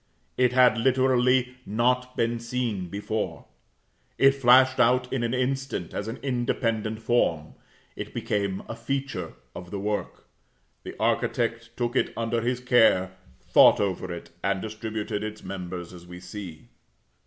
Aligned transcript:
It 0.35 0.51
had 0.53 0.79
literally 0.79 1.57
not 1.63 2.17
been 2.17 2.39
seen 2.39 2.87
before. 2.87 3.45
It 4.17 4.31
flashed 4.33 4.79
out 4.79 5.13
in 5.13 5.21
an 5.21 5.35
instant 5.35 5.93
as 5.93 6.07
an 6.07 6.17
independent 6.23 7.03
form. 7.03 7.53
It 7.95 8.11
became 8.11 8.63
a 8.67 8.75
feature 8.75 9.33
of 9.53 9.69
the 9.69 9.79
work. 9.79 10.25
The 10.81 10.95
architect 10.99 11.77
took 11.77 11.95
it 11.95 12.13
under 12.17 12.41
his 12.41 12.59
care, 12.59 13.11
thought 13.43 13.79
over 13.79 14.11
it, 14.11 14.31
and 14.43 14.59
distributed 14.59 15.23
its 15.23 15.43
members 15.43 15.93
as 15.93 16.07
we 16.07 16.19
see. 16.19 16.69